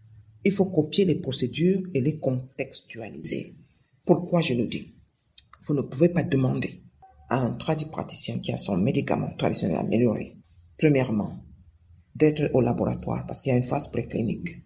Il 0.46 0.52
faut 0.52 0.66
copier 0.66 1.06
les 1.06 1.16
procédures 1.16 1.82
et 1.96 2.02
les 2.02 2.20
contextualiser. 2.20 3.56
Pourquoi 4.06 4.42
je 4.42 4.54
le 4.54 4.68
dis? 4.68 4.96
Vous 5.64 5.74
ne 5.74 5.82
pouvez 5.82 6.10
pas 6.10 6.22
demander 6.22 6.84
à 7.30 7.40
un 7.40 7.54
praticien 7.54 8.38
qui 8.38 8.52
a 8.52 8.58
son 8.58 8.78
médicament 8.78 9.34
traditionnel 9.38 9.78
amélioré, 9.78 10.38
premièrement, 10.78 11.44
d'être 12.14 12.52
au 12.54 12.62
laboratoire 12.62 13.26
parce 13.26 13.42
qu'il 13.42 13.52
y 13.52 13.56
a 13.56 13.58
une 13.58 13.64
phase 13.64 13.90
préclinique. 13.92 14.62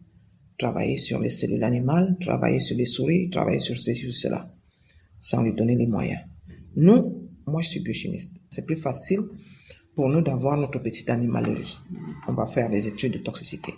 Travailler 0.58 0.98
sur 0.98 1.22
les 1.22 1.30
cellules 1.30 1.64
animales, 1.64 2.18
travailler 2.20 2.60
sur 2.60 2.76
les 2.76 2.86
souris, 2.86 3.30
travailler 3.30 3.60
sur 3.60 3.78
ceci 3.78 4.06
ou 4.08 4.12
cela, 4.12 4.54
sans 5.22 5.42
lui 5.42 5.54
donner 5.54 5.78
les 5.78 5.88
moyens. 5.88 6.20
Nous, 6.76 7.30
moi 7.48 7.62
je 7.62 7.70
suis 7.70 7.80
biochimiste. 7.80 8.34
C'est 8.50 8.66
plus 8.66 8.76
facile 8.76 9.22
pour 9.96 10.10
nous 10.10 10.22
d'avoir 10.22 10.58
notre 10.58 10.80
petite 10.80 11.10
animalerie. 11.10 11.78
On 12.28 12.34
va 12.34 12.46
faire 12.46 12.70
des 12.70 12.86
études 12.88 13.14
de 13.14 13.20
toxicité. 13.20 13.74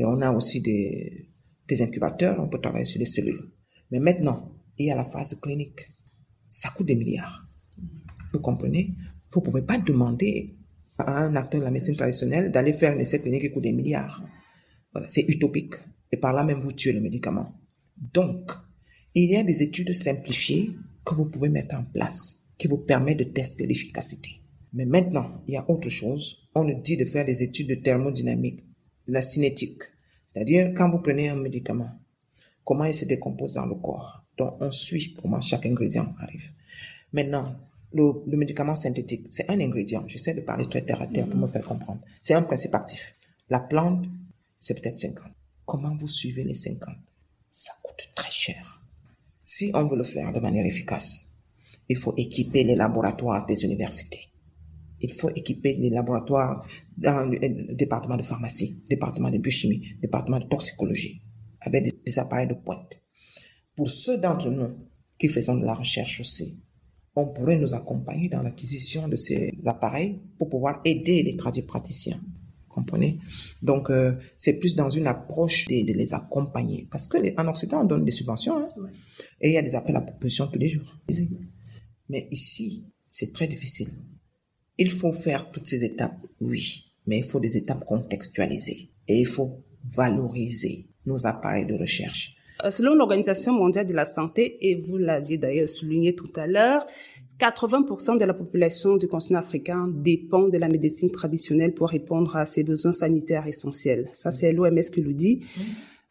Et 0.00 0.04
on 0.06 0.22
a 0.22 0.30
aussi 0.32 0.62
des, 0.62 1.28
des 1.68 1.82
incubateurs, 1.82 2.40
on 2.40 2.48
peut 2.48 2.58
travailler 2.58 2.86
sur 2.86 2.98
les 2.98 3.04
cellules. 3.04 3.52
Mais 3.90 4.00
maintenant, 4.00 4.50
il 4.78 4.86
y 4.86 4.90
a 4.90 4.96
la 4.96 5.04
phase 5.04 5.38
clinique. 5.42 5.80
Ça 6.48 6.70
coûte 6.70 6.86
des 6.86 6.94
milliards. 6.94 7.46
Vous 8.32 8.40
comprenez? 8.40 8.94
Vous 9.30 9.40
ne 9.40 9.44
pouvez 9.44 9.60
pas 9.60 9.76
demander 9.76 10.56
à 10.96 11.24
un 11.24 11.36
acteur 11.36 11.60
de 11.60 11.66
la 11.66 11.70
médecine 11.70 11.96
traditionnelle 11.96 12.50
d'aller 12.50 12.72
faire 12.72 12.94
un 12.94 12.98
essai 12.98 13.20
clinique 13.20 13.42
qui 13.42 13.50
coûte 13.50 13.62
des 13.62 13.74
milliards. 13.74 14.24
Voilà, 14.94 15.06
c'est 15.10 15.28
utopique. 15.28 15.74
et 16.10 16.16
par 16.16 16.32
là 16.32 16.44
même 16.44 16.60
vous 16.60 16.72
tuez 16.72 16.92
le 16.92 17.02
médicament. 17.02 17.60
Donc, 18.14 18.50
il 19.14 19.30
y 19.30 19.36
a 19.36 19.42
des 19.42 19.62
études 19.62 19.92
simplifiées 19.92 20.70
que 21.04 21.14
vous 21.14 21.26
pouvez 21.26 21.50
mettre 21.50 21.74
en 21.74 21.84
place 21.84 22.46
qui 22.56 22.68
vous 22.68 22.78
permettent 22.78 23.18
de 23.18 23.24
tester 23.24 23.66
l'efficacité. 23.66 24.30
Mais 24.72 24.86
maintenant, 24.86 25.42
il 25.46 25.54
y 25.54 25.56
a 25.58 25.70
autre 25.70 25.90
chose. 25.90 26.48
On 26.54 26.64
nous 26.64 26.80
dit 26.80 26.96
de 26.96 27.04
faire 27.04 27.26
des 27.26 27.42
études 27.42 27.68
de 27.68 27.74
thermodynamique, 27.74 28.64
la 29.10 29.22
cinétique. 29.22 29.82
C'est-à-dire, 30.26 30.72
quand 30.76 30.90
vous 30.90 31.00
prenez 31.00 31.28
un 31.28 31.36
médicament, 31.36 31.90
comment 32.64 32.84
il 32.84 32.94
se 32.94 33.04
décompose 33.04 33.54
dans 33.54 33.66
le 33.66 33.74
corps? 33.74 34.22
Donc, 34.38 34.56
on 34.60 34.70
suit 34.70 35.14
comment 35.20 35.40
chaque 35.40 35.66
ingrédient 35.66 36.14
arrive. 36.18 36.50
Maintenant, 37.12 37.56
le, 37.92 38.36
médicament 38.36 38.76
synthétique, 38.76 39.26
c'est 39.30 39.50
un 39.50 39.60
ingrédient. 39.60 40.04
J'essaie 40.06 40.34
de 40.34 40.40
parler 40.42 40.66
très 40.68 40.82
terre 40.82 41.02
à 41.02 41.06
terre 41.06 41.28
pour 41.28 41.40
me 41.40 41.48
faire 41.48 41.64
comprendre. 41.64 42.00
C'est 42.20 42.34
un 42.34 42.42
principe 42.42 42.74
actif. 42.74 43.14
La 43.48 43.60
plante, 43.60 44.06
c'est 44.60 44.80
peut-être 44.80 44.96
50. 44.96 45.26
Comment 45.66 45.94
vous 45.96 46.06
suivez 46.06 46.44
les 46.44 46.54
50 46.54 46.96
Ça 47.50 47.72
coûte 47.82 48.08
très 48.14 48.30
cher. 48.30 48.80
Si 49.42 49.72
on 49.74 49.86
veut 49.86 49.96
le 49.96 50.04
faire 50.04 50.32
de 50.32 50.38
manière 50.38 50.64
efficace, 50.64 51.32
il 51.88 51.96
faut 51.96 52.14
équiper 52.16 52.62
les 52.62 52.76
laboratoires 52.76 53.44
des 53.46 53.64
universités. 53.64 54.29
Il 55.00 55.12
faut 55.12 55.30
équiper 55.30 55.76
les 55.76 55.90
laboratoires 55.90 56.64
dans 56.96 57.30
le 57.30 57.74
département 57.74 58.16
de 58.16 58.22
pharmacie, 58.22 58.82
département 58.88 59.30
de 59.30 59.38
biochimie, 59.38 59.96
département 60.00 60.38
de 60.38 60.46
toxicologie, 60.46 61.22
avec 61.60 61.84
des, 61.84 61.92
des 62.04 62.18
appareils 62.18 62.48
de 62.48 62.54
pointe. 62.54 63.00
Pour 63.76 63.88
ceux 63.88 64.18
d'entre 64.18 64.50
nous 64.50 64.76
qui 65.18 65.28
faisons 65.28 65.56
de 65.56 65.64
la 65.64 65.74
recherche 65.74 66.20
aussi, 66.20 66.62
on 67.16 67.26
pourrait 67.28 67.58
nous 67.58 67.74
accompagner 67.74 68.28
dans 68.28 68.42
l'acquisition 68.42 69.08
de 69.08 69.16
ces 69.16 69.52
appareils 69.66 70.20
pour 70.38 70.48
pouvoir 70.48 70.80
aider 70.84 71.22
les 71.22 71.36
praticiens. 71.62 72.20
Comprenez? 72.68 73.18
Donc, 73.62 73.90
euh, 73.90 74.16
c'est 74.36 74.58
plus 74.58 74.76
dans 74.76 74.90
une 74.90 75.08
approche 75.08 75.66
de, 75.66 75.92
les 75.92 76.14
accompagner. 76.14 76.86
Parce 76.90 77.08
que 77.08 77.18
en 77.38 77.48
Occident, 77.48 77.82
on 77.82 77.84
donne 77.84 78.04
des 78.04 78.12
subventions 78.12 78.56
hein, 78.58 78.68
et 79.40 79.48
il 79.48 79.54
y 79.54 79.58
a 79.58 79.62
des 79.62 79.74
appels 79.74 79.96
à 79.96 80.00
proposition 80.00 80.46
tous 80.46 80.58
les 80.58 80.68
jours. 80.68 80.96
Mais 82.08 82.28
ici, 82.30 82.86
c'est 83.10 83.32
très 83.32 83.48
difficile. 83.48 83.88
Il 84.80 84.90
faut 84.90 85.12
faire 85.12 85.50
toutes 85.50 85.66
ces 85.66 85.84
étapes, 85.84 86.16
oui, 86.40 86.86
mais 87.06 87.18
il 87.18 87.24
faut 87.24 87.38
des 87.38 87.58
étapes 87.58 87.84
contextualisées 87.84 88.88
et 89.06 89.20
il 89.20 89.26
faut 89.26 89.62
valoriser 89.84 90.86
nos 91.04 91.26
appareils 91.26 91.66
de 91.66 91.74
recherche. 91.74 92.36
Euh, 92.64 92.70
selon 92.70 92.94
l'Organisation 92.94 93.52
mondiale 93.52 93.84
de 93.84 93.92
la 93.92 94.06
santé, 94.06 94.56
et 94.68 94.76
vous 94.76 94.96
l'aviez 94.96 95.36
d'ailleurs 95.36 95.68
souligné 95.68 96.14
tout 96.14 96.32
à 96.34 96.46
l'heure, 96.46 96.86
80% 97.38 98.18
de 98.18 98.24
la 98.24 98.32
population 98.32 98.96
du 98.96 99.06
continent 99.06 99.38
africain 99.38 99.86
dépend 99.88 100.48
de 100.48 100.56
la 100.56 100.68
médecine 100.68 101.10
traditionnelle 101.10 101.74
pour 101.74 101.88
répondre 101.88 102.36
à 102.36 102.46
ses 102.46 102.64
besoins 102.64 102.92
sanitaires 102.92 103.46
essentiels. 103.46 104.08
Ça, 104.12 104.30
c'est 104.30 104.52
l'OMS 104.52 104.80
qui 104.92 105.02
le 105.02 105.12
dit. 105.12 105.40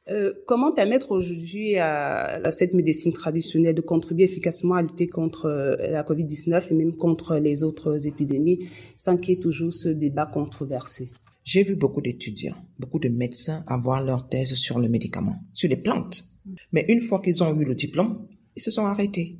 Euh, 0.09 0.33
comment 0.47 0.73
permettre 0.73 1.11
aujourd'hui 1.11 1.75
à, 1.77 2.41
cette 2.51 2.73
médecine 2.73 3.13
traditionnelle 3.13 3.75
de 3.75 3.81
contribuer 3.81 4.23
efficacement 4.23 4.75
à 4.75 4.81
lutter 4.81 5.07
contre 5.07 5.45
euh, 5.45 5.75
la 5.89 6.03
COVID-19 6.03 6.71
et 6.71 6.73
même 6.73 6.95
contre 6.95 7.37
les 7.37 7.63
autres 7.63 8.07
épidémies 8.07 8.67
sans 8.95 9.17
qu'il 9.17 9.35
y 9.35 9.37
ait 9.37 9.41
toujours 9.41 9.71
ce 9.71 9.89
débat 9.89 10.25
controversé? 10.25 11.11
J'ai 11.43 11.63
vu 11.63 11.75
beaucoup 11.75 12.01
d'étudiants, 12.01 12.57
beaucoup 12.79 12.99
de 12.99 13.09
médecins 13.09 13.63
avoir 13.67 14.03
leur 14.03 14.27
thèse 14.27 14.55
sur 14.55 14.79
le 14.79 14.89
médicament, 14.89 15.35
sur 15.53 15.69
les 15.69 15.77
plantes. 15.77 16.23
Mais 16.71 16.85
une 16.89 17.01
fois 17.01 17.21
qu'ils 17.21 17.43
ont 17.43 17.59
eu 17.59 17.63
le 17.63 17.75
diplôme, 17.75 18.27
ils 18.55 18.61
se 18.61 18.71
sont 18.71 18.85
arrêtés. 18.85 19.37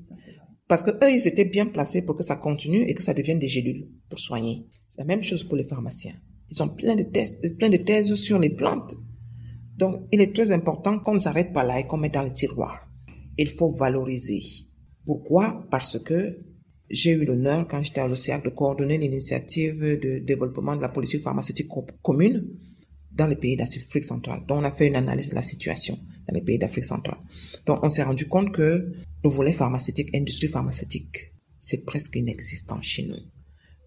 Parce 0.68 0.84
que 0.84 0.92
eux, 0.92 1.12
ils 1.12 1.28
étaient 1.28 1.46
bien 1.46 1.66
placés 1.66 2.04
pour 2.04 2.16
que 2.16 2.24
ça 2.24 2.36
continue 2.36 2.84
et 2.84 2.94
que 2.94 3.02
ça 3.02 3.16
devienne 3.16 3.40
des 3.40 3.48
gélules 3.48 3.90
pour 4.08 4.20
soigner. 4.20 4.68
La 4.98 5.06
même 5.06 5.24
chose 5.24 5.44
pour 5.44 5.58
les 5.58 5.68
pharmaciens. 5.68 6.14
Ils 6.52 6.62
ont 6.62 6.68
de 6.68 7.04
tests, 7.04 7.58
plein 7.58 7.70
de 7.70 7.78
thèses 7.78 8.14
sur 8.16 8.40
les 8.40 8.52
plantes. 8.52 8.94
Donc, 9.80 10.08
il 10.12 10.20
est 10.20 10.36
très 10.36 10.52
important 10.52 11.00
qu'on 11.00 11.14
ne 11.14 11.20
s'arrête 11.20 11.54
pas 11.54 11.64
là 11.64 11.80
et 11.80 11.88
qu'on 11.88 11.96
mette 11.96 12.14
dans 12.14 12.24
le 12.24 12.34
tiroir. 12.34 12.86
Il 13.38 13.48
faut 13.48 13.72
valoriser. 13.74 14.42
Pourquoi? 15.06 15.66
Parce 15.72 15.98
que 16.04 16.38
j'ai 16.90 17.12
eu 17.12 17.24
l'honneur, 17.24 17.66
quand 17.66 17.82
j'étais 17.82 18.02
à 18.02 18.08
l'OCEAC, 18.08 18.44
de 18.44 18.50
coordonner 18.50 18.98
l'initiative 18.98 19.80
de 19.80 20.20
développement 20.20 20.76
de 20.76 20.82
la 20.82 20.90
politique 20.90 21.22
pharmaceutique 21.22 21.70
commune 22.02 22.46
dans 23.14 23.28
les 23.28 23.38
pays 23.38 23.56
d'Afrique 23.56 24.04
centrale. 24.04 24.42
Donc, 24.48 24.58
on 24.60 24.66
a 24.66 24.72
fait 24.72 24.88
une 24.88 24.98
analyse 24.98 25.30
de 25.30 25.36
la 25.36 25.42
situation 25.42 25.98
dans 26.28 26.36
les 26.36 26.42
pays 26.42 26.58
d'Afrique 26.58 26.84
centrale. 26.84 27.20
Donc, 27.66 27.80
on 27.82 27.90
s'est 27.90 28.04
rendu 28.04 28.28
compte 28.28 28.52
que 28.52 28.92
le 29.24 29.30
volet 29.30 29.54
pharmaceutique, 29.54 30.14
industrie 30.14 30.50
pharmaceutique, 30.50 31.34
c'est 31.58 31.86
presque 31.86 32.18
inexistant 32.18 32.82
chez 32.82 33.08
nous. 33.08 33.16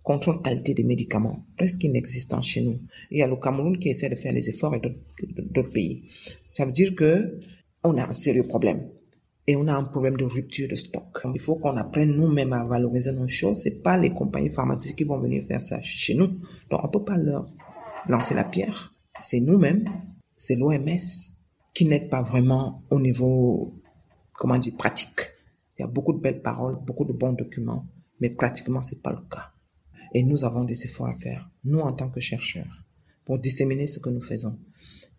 Contrôle 0.02 0.42
qualité 0.42 0.74
des 0.74 0.84
médicaments, 0.84 1.46
presque 1.56 1.84
inexistant 1.84 2.42
chez 2.42 2.60
nous. 2.62 2.80
Il 3.10 3.18
y 3.18 3.22
a 3.22 3.28
le 3.28 3.36
Cameroun 3.36 3.78
qui 3.78 3.90
essaie 3.90 4.08
de 4.08 4.16
faire 4.16 4.32
des 4.32 4.48
efforts 4.48 4.74
et 4.74 4.80
d'autres 4.80 5.72
pays. 5.72 6.04
Ça 6.52 6.64
veut 6.64 6.72
dire 6.72 6.94
que 6.94 7.38
on 7.84 7.96
a 7.96 8.08
un 8.08 8.14
sérieux 8.14 8.46
problème. 8.46 8.88
Et 9.46 9.56
on 9.56 9.66
a 9.66 9.74
un 9.74 9.84
problème 9.84 10.16
de 10.16 10.24
rupture 10.24 10.68
de 10.68 10.76
stock. 10.76 11.26
Il 11.34 11.40
faut 11.40 11.56
qu'on 11.56 11.76
apprenne 11.76 12.14
nous-mêmes 12.14 12.52
à 12.52 12.64
valoriser 12.64 13.12
nos 13.12 13.26
choses. 13.26 13.62
C'est 13.62 13.82
pas 13.82 13.98
les 13.98 14.10
compagnies 14.10 14.50
pharmaceutiques 14.50 14.98
qui 14.98 15.04
vont 15.04 15.18
venir 15.18 15.44
faire 15.48 15.60
ça 15.60 15.82
chez 15.82 16.14
nous. 16.14 16.28
Donc, 16.70 16.80
on 16.84 16.88
peut 16.88 17.04
pas 17.04 17.16
leur 17.16 17.48
lancer 18.08 18.34
la 18.34 18.44
pierre. 18.44 18.94
C'est 19.18 19.40
nous-mêmes, 19.40 19.84
c'est 20.36 20.56
l'OMS, 20.56 20.96
qui 21.74 21.86
n'aide 21.86 22.08
pas 22.08 22.22
vraiment 22.22 22.82
au 22.90 23.00
niveau, 23.00 23.74
comment 24.34 24.58
dire, 24.58 24.76
pratique. 24.76 25.32
Il 25.78 25.82
y 25.82 25.84
a 25.84 25.88
beaucoup 25.88 26.12
de 26.12 26.20
belles 26.20 26.42
paroles, 26.42 26.78
beaucoup 26.84 27.04
de 27.04 27.12
bons 27.12 27.32
documents, 27.32 27.86
mais 28.20 28.30
pratiquement 28.30 28.82
c'est 28.82 29.02
pas 29.02 29.12
le 29.12 29.28
cas. 29.28 29.52
Et 30.14 30.22
nous 30.22 30.44
avons 30.44 30.64
des 30.64 30.84
efforts 30.84 31.08
à 31.08 31.14
faire, 31.14 31.50
nous 31.64 31.80
en 31.80 31.92
tant 31.92 32.10
que 32.10 32.20
chercheurs, 32.20 32.84
pour 33.24 33.38
disséminer 33.38 33.86
ce 33.86 33.98
que 33.98 34.10
nous 34.10 34.20
faisons. 34.20 34.58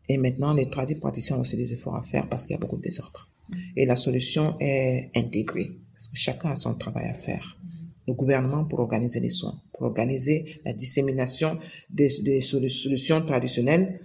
Et 0.09 0.17
maintenant, 0.17 0.53
les 0.53 0.69
tradis 0.69 0.95
praticiens 0.95 1.37
ont 1.37 1.41
aussi 1.41 1.57
des 1.57 1.73
efforts 1.73 1.95
à 1.95 2.01
faire 2.01 2.27
parce 2.29 2.45
qu'il 2.45 2.53
y 2.53 2.57
a 2.57 2.59
beaucoup 2.59 2.77
de 2.77 2.81
désordre. 2.81 3.29
Et 3.75 3.85
la 3.85 3.95
solution 3.95 4.55
est 4.59 5.11
intégrée, 5.15 5.71
parce 5.93 6.07
que 6.07 6.15
chacun 6.15 6.51
a 6.51 6.55
son 6.55 6.75
travail 6.75 7.07
à 7.07 7.13
faire. 7.13 7.57
Le 8.07 8.13
gouvernement 8.13 8.65
pour 8.65 8.79
organiser 8.79 9.19
les 9.19 9.29
soins, 9.29 9.61
pour 9.73 9.83
organiser 9.83 10.61
la 10.65 10.73
dissémination 10.73 11.57
des, 11.89 12.09
des 12.23 12.41
solutions 12.41 13.25
traditionnelles 13.25 13.99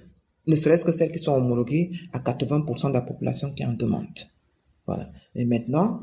ne 0.46 0.56
serait-ce 0.56 0.84
que 0.84 0.92
celles 0.92 1.12
qui 1.12 1.18
sont 1.18 1.32
homologuées 1.32 1.90
à 2.12 2.20
80% 2.20 2.88
de 2.88 2.94
la 2.94 3.02
population 3.02 3.52
qui 3.52 3.64
en 3.64 3.74
demande. 3.74 4.18
Voilà. 4.86 5.10
Et 5.34 5.44
maintenant, 5.44 6.00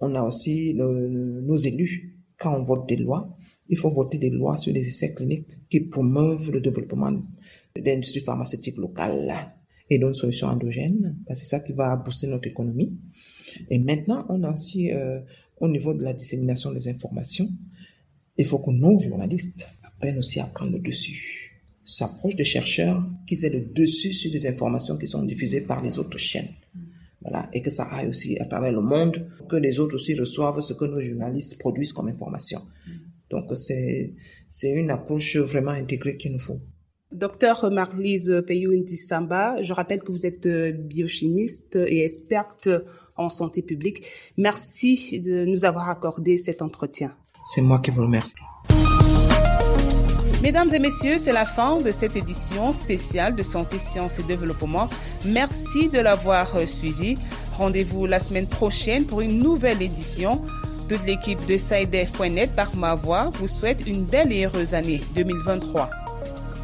on 0.00 0.14
a 0.14 0.22
aussi 0.22 0.74
nos 0.74 1.56
élus. 1.56 2.17
Quand 2.38 2.56
on 2.56 2.62
vote 2.62 2.88
des 2.88 2.96
lois, 2.96 3.36
il 3.68 3.76
faut 3.76 3.90
voter 3.90 4.18
des 4.18 4.30
lois 4.30 4.56
sur 4.56 4.72
les 4.72 4.86
essais 4.86 5.12
cliniques 5.12 5.50
qui 5.68 5.80
promeuvent 5.80 6.50
le 6.52 6.60
développement 6.60 7.12
d'industries 7.76 8.20
pharmaceutiques 8.20 8.76
locales 8.76 9.54
et 9.90 9.98
d'une 9.98 10.14
solution 10.14 10.46
endogène. 10.46 11.16
C'est 11.28 11.44
ça 11.44 11.60
qui 11.60 11.72
va 11.72 11.96
booster 11.96 12.28
notre 12.28 12.46
économie. 12.46 12.96
Et 13.70 13.78
maintenant, 13.78 14.24
on 14.28 14.42
a 14.44 14.52
aussi, 14.52 14.92
euh, 14.92 15.20
au 15.58 15.68
niveau 15.68 15.94
de 15.94 16.02
la 16.02 16.12
dissémination 16.12 16.72
des 16.72 16.88
informations, 16.88 17.48
il 18.36 18.44
faut 18.44 18.60
que 18.60 18.70
nos 18.70 18.98
journalistes 18.98 19.68
apprennent 19.82 20.18
aussi 20.18 20.38
à 20.38 20.44
prendre 20.44 20.72
le 20.72 20.78
dessus 20.78 21.58
s'approche 21.88 22.36
de 22.36 22.44
chercheurs 22.44 23.02
qui 23.26 23.34
aient 23.44 23.50
le 23.50 23.60
dessus 23.60 24.12
sur 24.12 24.30
des 24.30 24.46
informations 24.46 24.98
qui 24.98 25.08
sont 25.08 25.22
diffusées 25.22 25.62
par 25.62 25.82
les 25.82 25.98
autres 25.98 26.18
chaînes. 26.18 26.48
Voilà, 27.28 27.48
et 27.52 27.62
que 27.62 27.70
ça 27.70 27.84
aille 27.84 28.08
aussi 28.08 28.38
à 28.38 28.46
travers 28.46 28.72
le 28.72 28.80
monde, 28.80 29.28
que 29.48 29.56
les 29.56 29.80
autres 29.80 29.96
aussi 29.96 30.14
reçoivent 30.14 30.60
ce 30.60 30.72
que 30.72 30.84
nos 30.86 31.00
journalistes 31.00 31.58
produisent 31.58 31.92
comme 31.92 32.08
information. 32.08 32.60
Donc 33.30 33.44
c'est 33.56 34.14
c'est 34.48 34.70
une 34.70 34.90
approche 34.90 35.36
vraiment 35.36 35.72
intégrée 35.72 36.16
qu'il 36.16 36.32
nous 36.32 36.38
faut. 36.38 36.60
Docteur 37.12 37.70
Marlise 37.70 38.42
Payou 38.46 38.72
Samba, 38.86 39.60
je 39.62 39.72
rappelle 39.72 40.02
que 40.02 40.12
vous 40.12 40.26
êtes 40.26 40.46
biochimiste 40.46 41.76
et 41.76 42.04
experte 42.04 42.68
en 43.16 43.28
santé 43.28 43.62
publique. 43.62 44.04
Merci 44.36 45.20
de 45.20 45.44
nous 45.44 45.64
avoir 45.64 45.88
accordé 45.90 46.38
cet 46.38 46.62
entretien. 46.62 47.14
C'est 47.44 47.62
moi 47.62 47.78
qui 47.80 47.90
vous 47.90 48.02
remercie. 48.02 48.34
Mesdames 50.40 50.72
et 50.72 50.78
messieurs, 50.78 51.18
c'est 51.18 51.32
la 51.32 51.44
fin 51.44 51.80
de 51.80 51.90
cette 51.90 52.16
édition 52.16 52.72
spéciale 52.72 53.34
de 53.34 53.42
Santé, 53.42 53.76
Sciences 53.78 54.20
et 54.20 54.22
Développement. 54.22 54.88
Merci 55.24 55.88
de 55.88 55.98
l'avoir 55.98 56.46
suivi. 56.66 57.18
Rendez-vous 57.54 58.06
la 58.06 58.20
semaine 58.20 58.46
prochaine 58.46 59.04
pour 59.04 59.20
une 59.20 59.40
nouvelle 59.40 59.82
édition. 59.82 60.40
Toute 60.88 61.04
l'équipe 61.06 61.44
de 61.46 61.56
SciDev.net 61.56 62.54
par 62.54 62.74
ma 62.76 62.94
voix 62.94 63.30
vous 63.34 63.48
souhaite 63.48 63.84
une 63.88 64.04
belle 64.04 64.32
et 64.32 64.44
heureuse 64.44 64.74
année 64.74 65.02
2023. 65.16 65.90